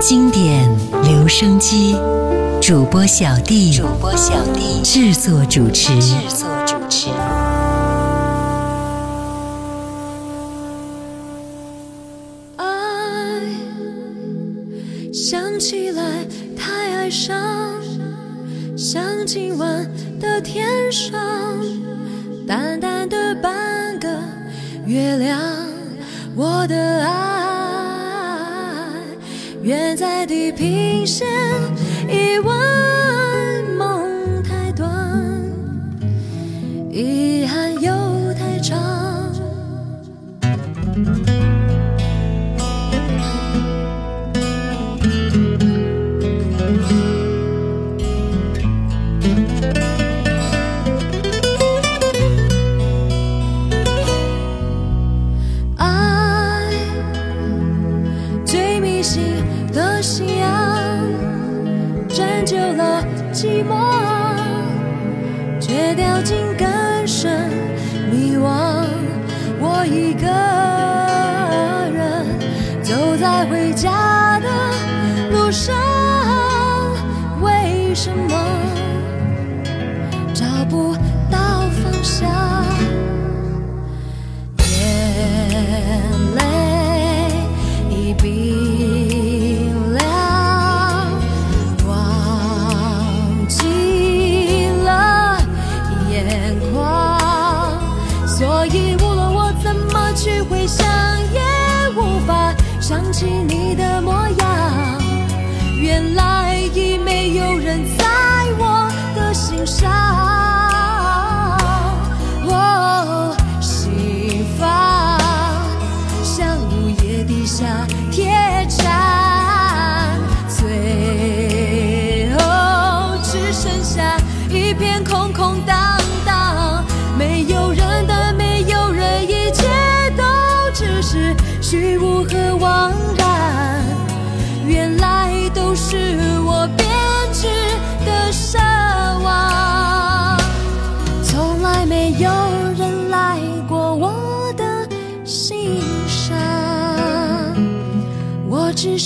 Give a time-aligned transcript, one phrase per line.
[0.00, 0.68] 经典
[1.02, 1.96] 留声机，
[2.60, 7.08] 主播小弟，主播小弟制作主持，制作主持。
[12.56, 12.66] 爱，
[15.12, 16.02] 想起来
[16.56, 17.34] 太哀伤，
[18.76, 21.12] 像今晚的天上，
[22.46, 24.08] 淡淡的半个
[24.86, 25.40] 月亮，
[26.36, 27.33] 我的爱，
[29.64, 31.26] 远在地平线，
[32.06, 34.86] 一问梦太短，
[36.90, 37.90] 遗憾又
[38.34, 38.93] 太长。
[105.84, 106.23] 原来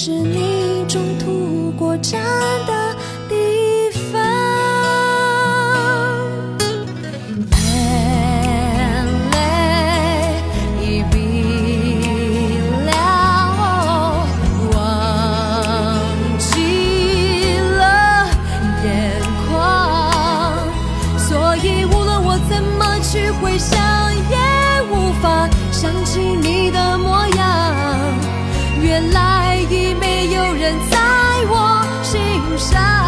[0.09, 0.58] 是你
[32.69, 33.08] 心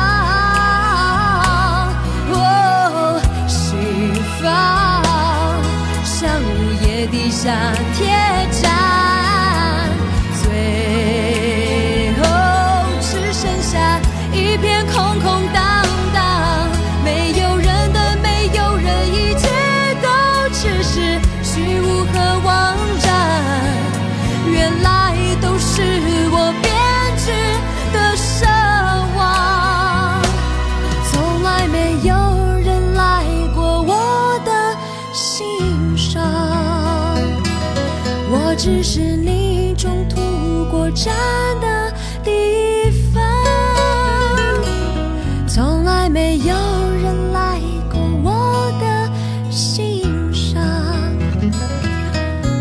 [41.02, 41.14] 站
[41.62, 41.90] 的
[42.22, 43.22] 地方，
[45.48, 47.58] 从来没有人来
[47.90, 49.10] 过我的
[49.50, 50.62] 心上。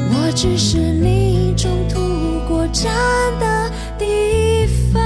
[0.09, 1.99] 我只是你中途
[2.47, 2.89] 过站
[3.41, 5.03] 的地方。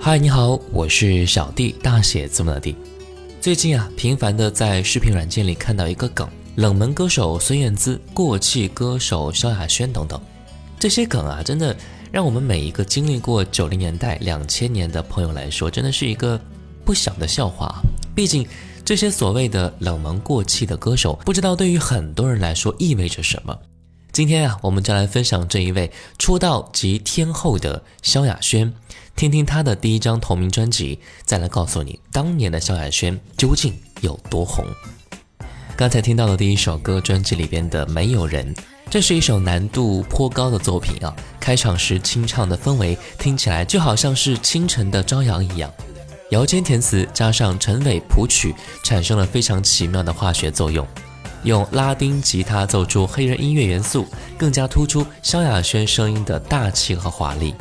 [0.00, 2.74] 嗨，你好，我是小弟，大写字母的弟。
[3.40, 10.20] 最近啊，频繁的在视频软件里看到一个梗：冷门歌手孙燕姿、过气歌手萧亚轩等等。
[10.76, 11.74] 这些梗啊，真的
[12.10, 16.38] 让我们每一个经历过九零年代、两千年的朋友来说，真的是一个
[16.84, 17.80] 不小的笑话。
[18.12, 18.44] 毕竟
[18.84, 23.56] 这些所谓的冷门过气的歌手，不知道对于很多人来说意味着什么。
[24.10, 28.74] 今天啊，我们就来分享这一位出道即天后的萧亚轩，
[29.18, 34.64] 听听他的第一张同名专辑，再来告诉你当年的萧亚轩究竟有多红。
[35.76, 38.54] 刚才听到的第一首歌，专辑里边的《没有人》，
[38.88, 41.12] 这是一首难度颇高的作品啊。
[41.40, 45.68] 开场时清唱的氛围，听起来就好像是清晨的朝阳一样。
[46.30, 48.54] 姚谦填词，加上陈伟谱曲，
[48.84, 50.86] 产生了非常奇妙的化学作用。
[51.42, 54.06] 用拉丁吉他奏出黑人音乐元素，
[54.38, 57.52] 更加突出萧亚轩声音的大气和华丽。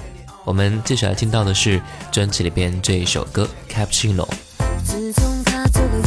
[0.47, 4.25] 我们接下来听到的是专辑里边这一首歌《Cappuccino》。
[4.81, 6.06] 自从他走了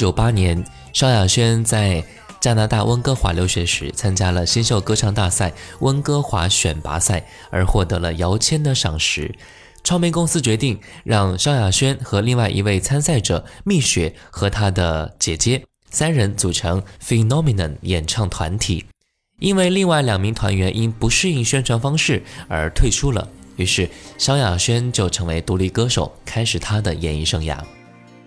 [0.00, 0.64] 九九八年，
[0.94, 2.02] 萧亚轩在
[2.40, 9.34] 加拿大温哥华留学时，参加了新秀歌唱大赛温哥华选拔赛，而获得了姚谦的赏识。
[9.84, 18.86] 唱片公司决定让萧亚轩和另外一位参赛者蜜雪和她的姐姐三人组成 Phenomenon 演唱团体。
[19.38, 27.58] 因为另外两名团员因不适应宣传方式而退出了，于是萧亚轩就成为独立歌手，开始她的演艺生涯。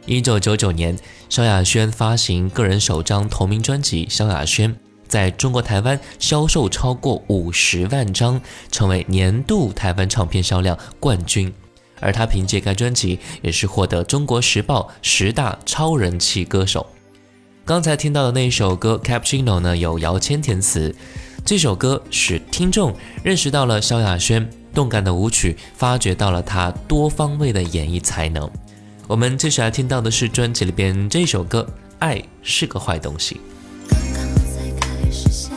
[0.05, 0.98] 一九九九年，
[1.29, 4.69] 萧亚轩发行个人首张同名专辑《萧亚轩》，
[5.07, 11.53] 在中国台湾销售超过五十万张，成为年度台湾唱片销量冠军。
[12.01, 16.86] 而他凭借该专辑也是获得《中国时报》十大超人气歌手。
[17.63, 20.93] 刚才听到的那首歌《Cappuccino》呢，有姚谦填词。
[21.45, 22.93] 这首歌使听众
[23.24, 28.50] 认识到了萧亚轩动感的舞曲，发掘到了他多方位的演绎才能。
[29.05, 31.67] 我们接下来听到的是专辑里边这首歌
[32.00, 33.36] 《爱是个坏东西》。
[33.89, 35.50] 刚刚才开始下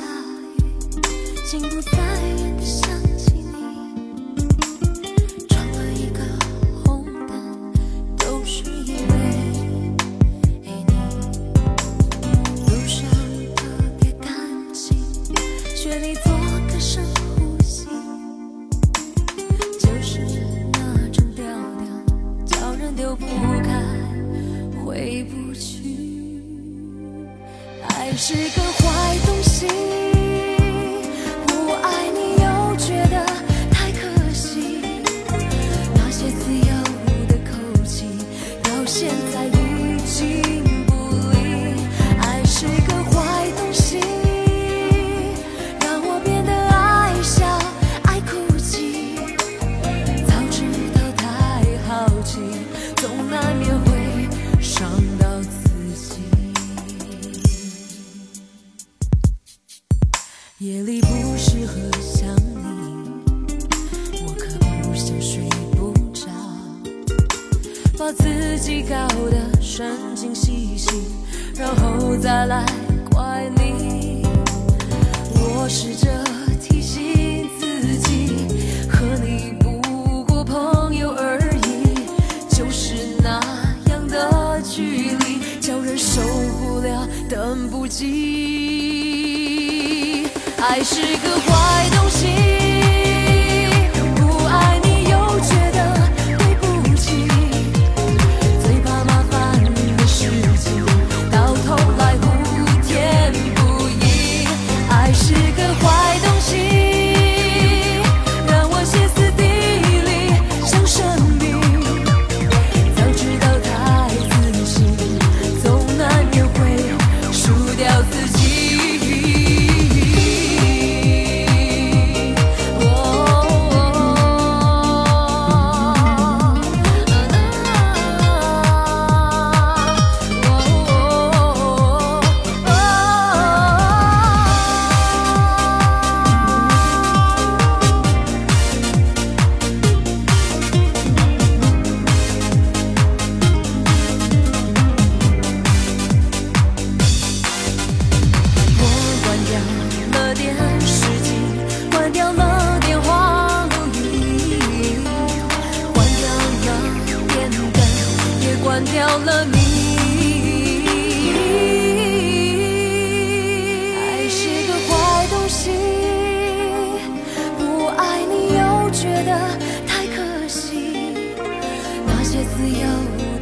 [28.08, 28.85] 还是个
[69.76, 70.88] 神经兮兮，
[71.58, 72.64] 然后再来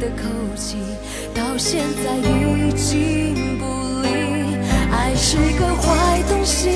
[0.05, 0.77] 的口气，
[1.33, 3.65] 到现在已经不
[4.01, 4.07] 理。
[4.91, 6.69] 爱是个坏东西，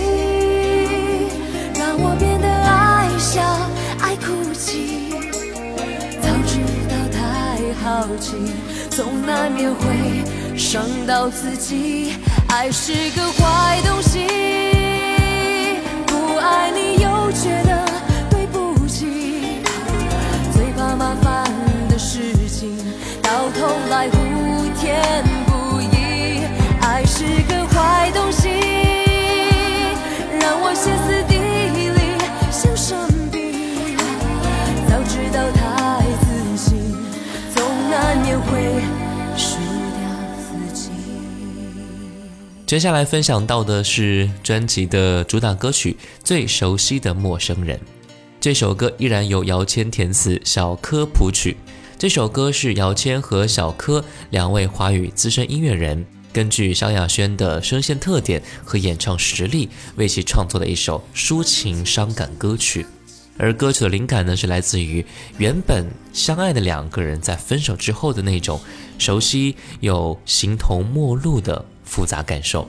[1.76, 3.40] 让我变得爱笑
[4.02, 5.12] 爱哭泣。
[6.20, 6.58] 早知
[6.90, 8.36] 道太好奇，
[8.90, 12.14] 总难免会伤到自己。
[12.48, 14.26] 爱是个坏东西，
[16.08, 17.86] 不爱你又觉得
[18.32, 19.62] 对不起。
[20.52, 21.46] 最怕麻烦
[21.90, 22.76] 的事情，
[23.30, 24.18] 到头来呼
[24.80, 26.42] 天不应。
[26.82, 28.50] 爱是个坏东西，
[30.42, 31.38] 让我歇斯底
[31.94, 32.18] 里，
[32.52, 33.96] 想生病。
[34.90, 36.92] 早知道太自信，
[37.54, 38.82] 总难免会
[39.38, 39.60] 输
[39.94, 40.10] 掉
[40.42, 40.90] 自己。
[42.66, 45.92] 接下来分享到的是专辑的主打歌曲
[46.24, 47.78] 《最熟悉的陌生人》。
[48.42, 51.56] 这首歌依然由姚谦填词，小柯谱曲。
[52.00, 62.86] 这首歌是姚谦和小柯两位华语资深音乐人，根据萧亚轩的声线特点和演唱实力，为其创作的一首抒情伤感歌曲。
[63.38, 65.06] 而歌曲的灵感呢，是来自于
[65.40, 68.62] 原本相爱的两个人在分手之后的那种
[68.98, 72.66] 熟悉又形同陌路的复杂感受。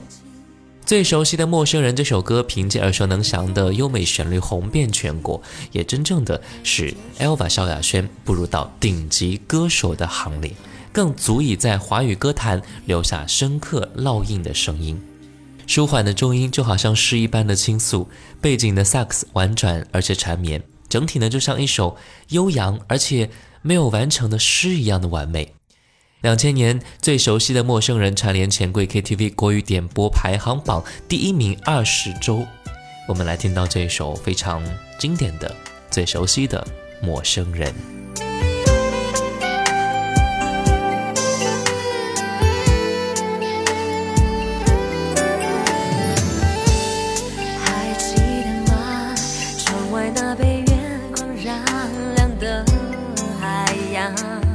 [0.91, 10.51] 最熟悉的陌生人这首歌，凭借耳熟能详的优美旋律红遍全国，也真正的使 Elva 萧亚轩步入到顶级歌手的行列，
[10.91, 15.01] 更足以在华语歌坛留下深刻烙印的声音。
[15.65, 18.09] 舒缓的中音就好像诗一般的倾诉，
[18.41, 21.95] 背景的萨克斯婉转而且缠绵，整体呢就像一首
[22.31, 23.29] 悠扬而且
[23.61, 25.53] 没有完成的诗一样的完美。
[26.21, 32.45] 两千年最熟悉的陌生人蝉联钱柜 KTV 国语点播排行榜第一名二十周，
[33.07, 34.61] 我们来听到这首非常
[34.99, 35.51] 经典的、
[35.89, 36.63] 最熟悉的
[37.01, 37.73] 陌生人。
[47.65, 49.15] 还记得吗？
[49.57, 51.65] 窗外那被月光染
[52.15, 52.63] 亮的
[53.39, 54.50] 海洋。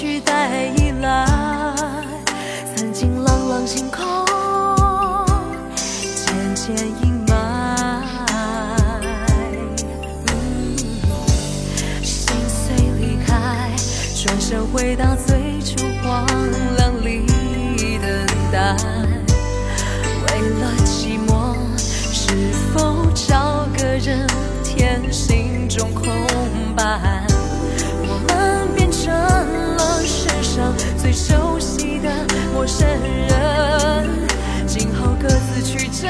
[0.00, 1.26] 取代依赖。
[2.74, 4.02] 曾经朗朗星空，
[5.76, 7.34] 渐渐阴霾。
[12.02, 13.68] 心碎离开，
[14.24, 16.26] 转身回到最初荒
[16.78, 17.26] 凉里
[17.98, 18.08] 等
[18.50, 18.74] 待。
[20.22, 24.26] 为了寂寞，是否找个人
[24.64, 26.06] 填心中空
[26.74, 27.19] 白？
[31.00, 32.10] 最熟悉的
[32.52, 32.86] 陌生
[33.26, 34.06] 人
[34.66, 36.06] 今后各自曲折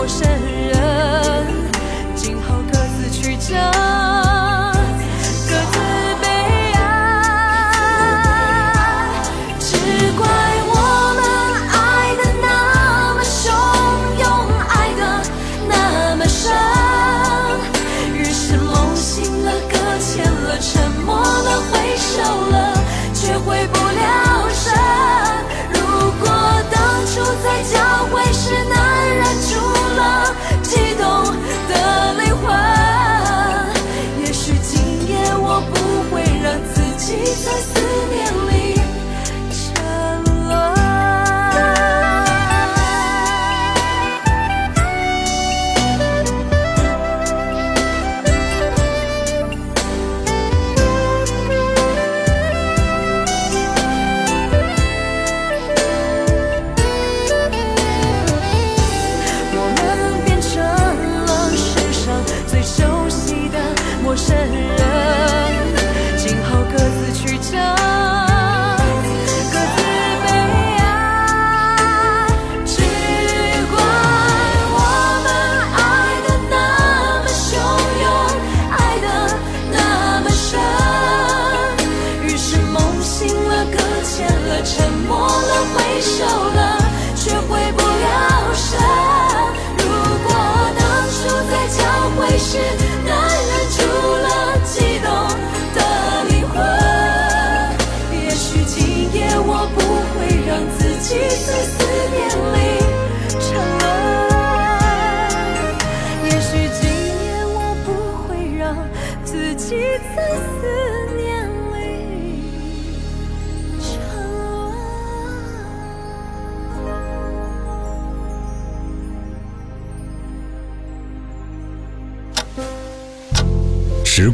[0.00, 1.46] 陌生人
[2.16, 3.99] 今后各自曲折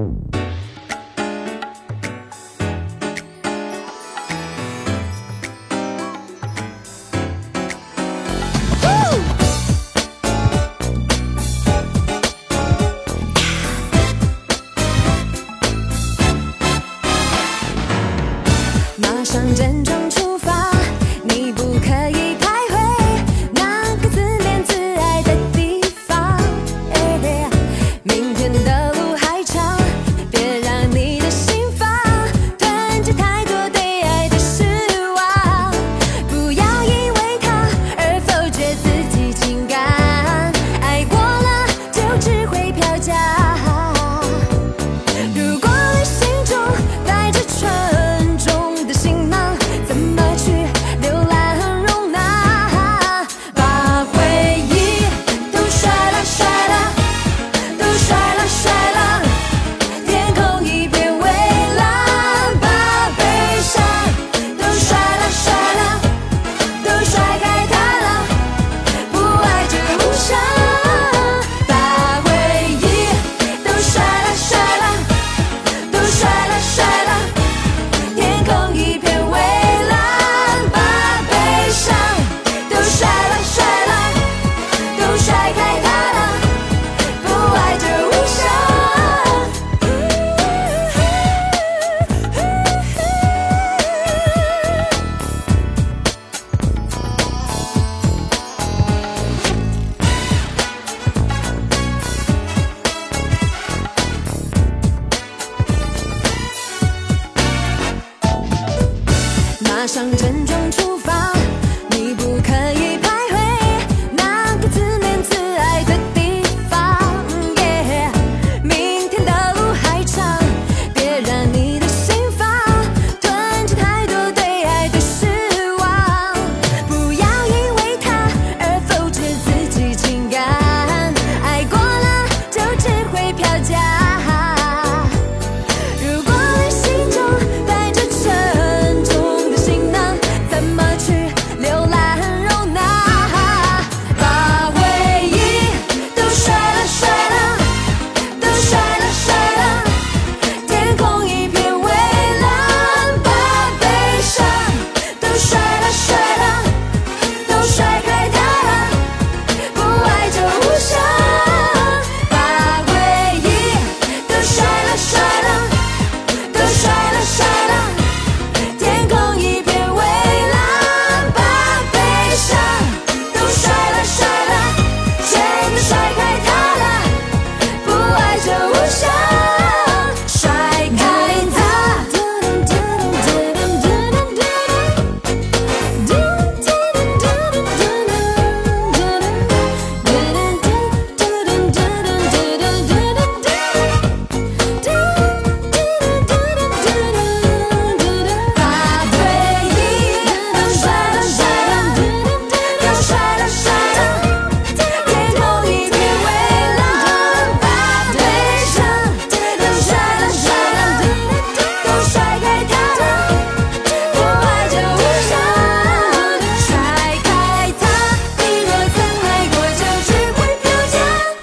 [0.00, 0.39] you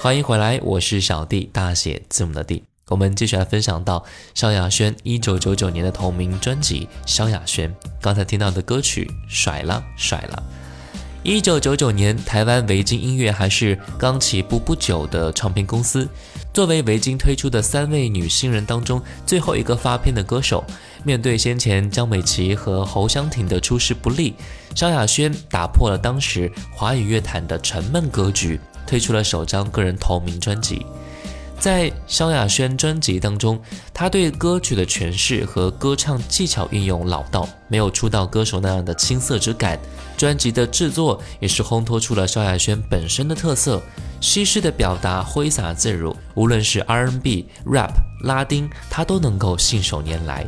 [0.08, 2.64] 欢迎回来，我是小弟，大写字母的弟。
[2.88, 10.44] 我们继续来分享到萧亚轩一九九九年的同名专辑《萧亚轩》，刚才听到的歌曲《甩了甩了》。
[11.24, 16.08] 一九九九年，台湾维京音乐还是刚起步不久的唱片公司。
[16.54, 20.64] 作为维京推出的三位女新人当中最后一个发片的歌手，
[21.04, 24.36] 面对先前江美琪和侯湘婷的出师不利，
[24.74, 30.86] 萧亚轩打破了当时华语乐坛的沉闷格局，推出了首张个人同名专辑。
[31.60, 33.60] 在萧亚轩专辑当中，
[33.92, 39.80] 他对歌曲的诠释和歌唱技巧运用老道，没有出道歌手那样的青涩之感。
[40.16, 43.82] 专辑的制作也是烘托出了萧亚轩本身的特色，
[44.22, 50.48] 西式的表达挥洒自如，无论是 R&B、rap、拉丁，他都能够信手拈来。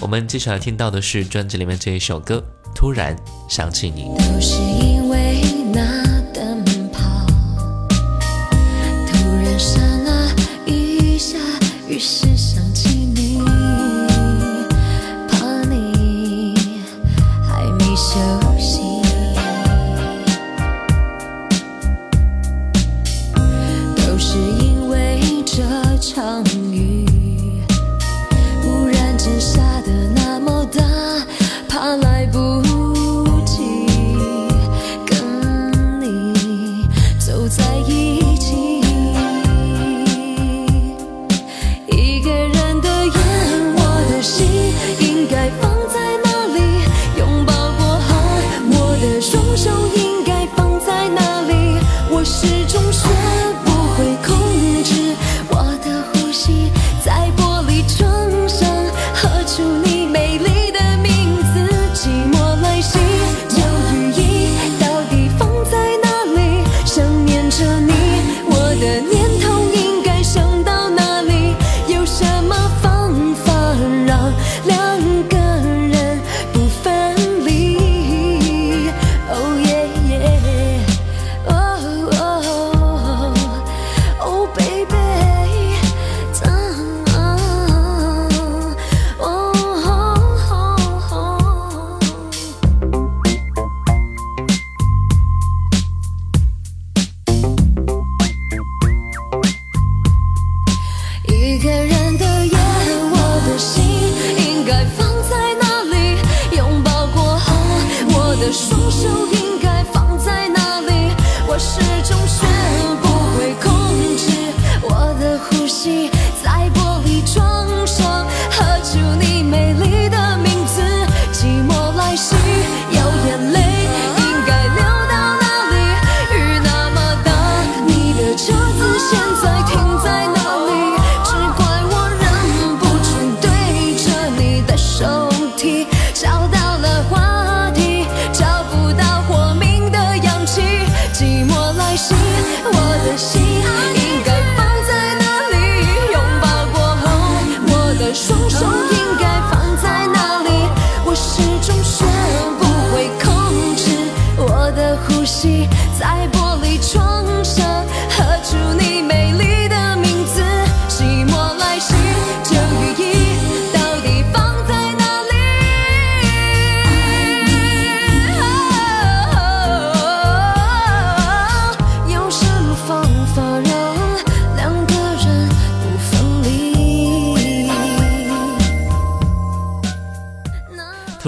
[0.00, 2.42] 我们接下来听到的是专辑里面这一首歌
[2.74, 3.14] 《突然
[3.48, 4.04] 想起你》。
[4.16, 5.42] 都是因为
[11.96, 12.36] 于是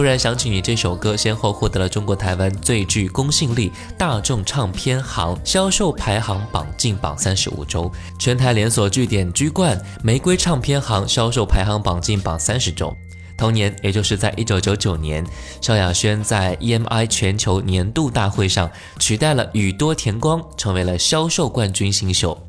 [0.09, 12.97] 突然想起你这首歌，先后获得了中国台湾最具公信力大众唱片行销售排行榜进榜三十五周，全台连锁据点居冠玫瑰唱片行销售排行榜进榜三十周。
[13.37, 15.23] 同年，也就是在一九九九年，
[15.61, 22.47] 萧亚轩在 EMI 全球年度大会上取代了宇多田光，成为了销售冠军新秀。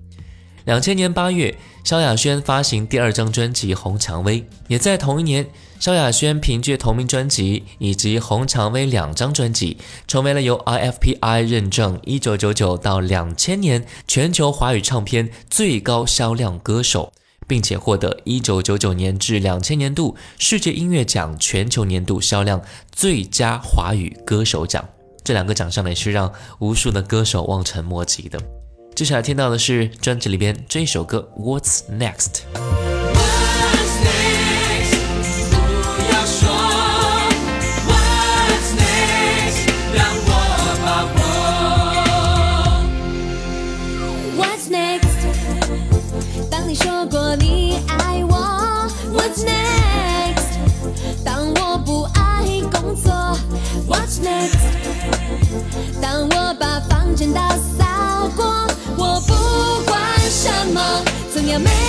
[0.64, 5.48] 两千年八月，萧亚轩发行第二张专辑《红蔷薇》，也在同一年，
[5.80, 17.12] 萧亚轩凭借同名专辑以及《红蔷薇》两张专辑，成为了由 IFPI 认证一九九九到两千年全球华语唱片最高销量歌手，
[17.48, 22.62] 并且获得一九九九年至两千年度世界音乐奖全球年度销量
[22.92, 24.88] 最佳华语歌手奖。
[25.24, 28.40] 这两个奖项呢，也是让无数的歌手望尘莫及的。
[28.96, 32.42] 接下来听到的是专辑里边这一首歌《What's Next》。
[61.66, 61.89] 总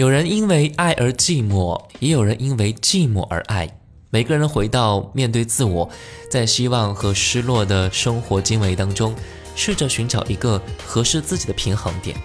[0.00, 3.68] 有人因为爱而寂寞，也有人因为寂寞而爱。
[4.08, 5.86] 每个人回到面对自我，
[6.30, 9.14] 在希望和失落的生活经纬当中，
[9.54, 12.16] 试着寻找一个合适自己的平衡点，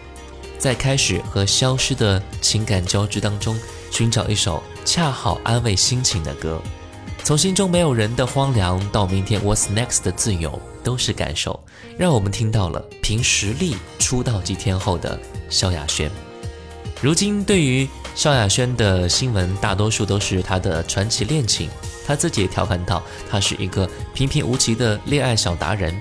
[0.58, 3.60] 在开始和消失的情感交织当中，
[3.92, 6.62] 寻找一首恰好安慰心情的歌。
[7.26, 11.62] 从心中没有人的荒凉到明天 What's next 的自由，都是感受，
[11.98, 16.10] 让我们听到了凭实力出道几天后的萧亚轩。
[17.06, 21.70] 如今对于萧亚轩的新闻，大多数都是她的传奇恋情。
[22.04, 25.96] 她自己也调侃到，她是一个平平无奇的恋爱小达人。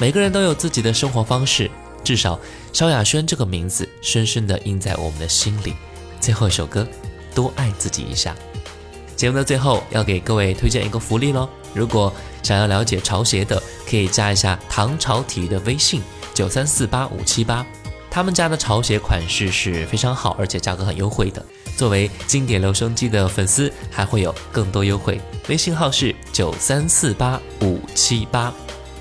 [0.00, 1.70] 每个人都有自己的生活方式，
[2.02, 2.40] 至少
[2.72, 5.74] 萧亚轩这个名字深深地印在我们的心里。
[6.18, 6.88] 最后一首歌，
[7.34, 8.34] 多爱自己一下。
[9.14, 11.46] 节目的最后要给各位推荐一个福利喽！
[11.74, 12.10] 如果
[12.42, 16.00] 想要了解潮鞋的，可以加一下唐朝体育的微信
[16.32, 17.66] 九三四八五七八，
[18.14, 21.42] 他们家的潮鞋款式是非常好，而且价格很优惠的。
[21.78, 25.18] 作为经典留声机的粉丝，还会有更多优惠。
[25.48, 28.52] 微信号是九三四八五七八。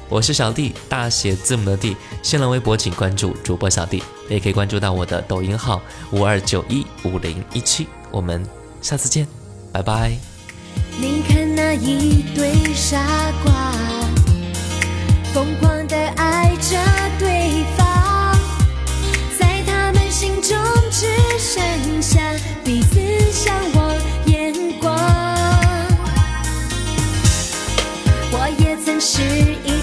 [0.07, 1.97] 我是小弟，大写字母的 D。
[2.23, 7.87] 新浪微博请关注主播小弟，也可以关注到我的抖音号五二九一五零一七。
[8.11, 8.41] 我们
[8.81, 9.27] 下次见，
[9.73, 10.13] 拜拜。
[10.97, 12.97] 你看那一对傻
[13.43, 13.73] 瓜，
[15.33, 16.77] 疯狂的爱着
[17.19, 17.90] 对方，
[20.51, 20.59] 中
[20.91, 21.07] 只
[21.39, 22.19] 剩下
[22.65, 22.99] 彼此
[23.31, 24.93] 相望眼光。
[28.33, 29.80] 我也曾是一